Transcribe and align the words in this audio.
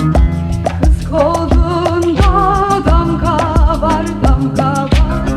Kız 0.00 1.10
kolunda 1.10 2.84
damga 2.86 3.36
var 3.80 4.06
damga 4.24 4.72
var 4.82 5.28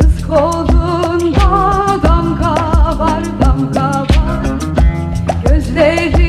Kız 0.00 0.26
kolunda 0.26 2.00
damga 2.02 2.54
var 2.98 3.22
damga 3.40 3.90
var 3.90 4.46
Gözleri 5.44 6.21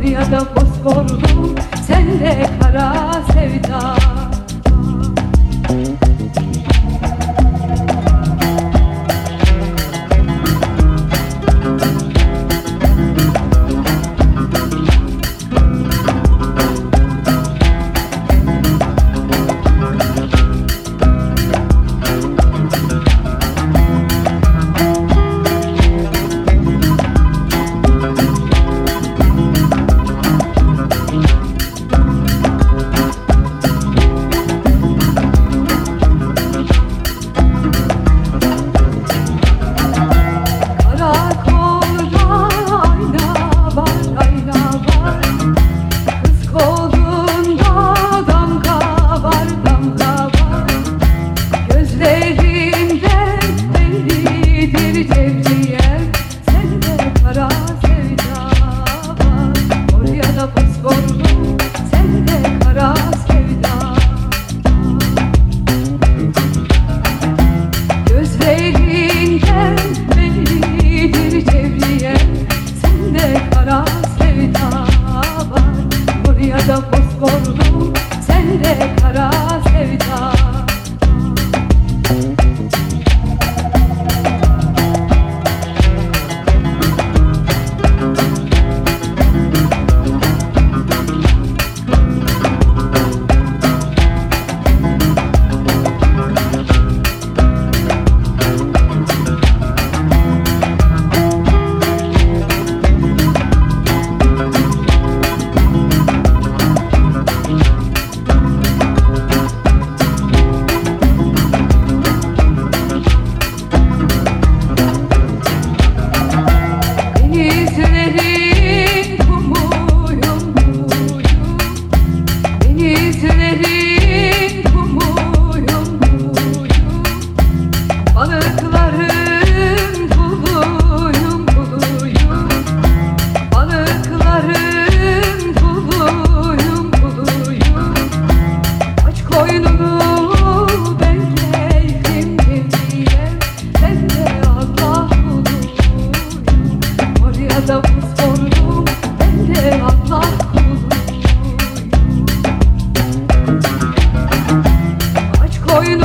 Oraya 0.00 0.24
da 0.30 0.40
fosforlu 0.40 1.54
Sen 1.86 2.20
de 2.20 2.46
kara 2.60 3.12
sevda 3.32 3.96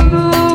Thank 0.08 0.36
you. 0.36 0.45